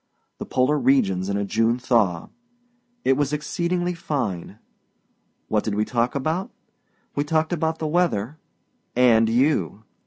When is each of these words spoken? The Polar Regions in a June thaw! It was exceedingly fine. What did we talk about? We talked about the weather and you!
The 0.39 0.47
Polar 0.47 0.79
Regions 0.79 1.29
in 1.29 1.37
a 1.37 1.45
June 1.45 1.77
thaw! 1.77 2.29
It 3.05 3.13
was 3.13 3.31
exceedingly 3.33 3.93
fine. 3.93 4.57
What 5.47 5.63
did 5.63 5.75
we 5.75 5.85
talk 5.85 6.15
about? 6.15 6.49
We 7.13 7.23
talked 7.23 7.53
about 7.53 7.77
the 7.77 7.85
weather 7.85 8.39
and 8.95 9.29
you! 9.29 9.83